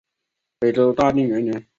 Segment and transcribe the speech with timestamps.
[0.57, 1.63] 北周大定元年。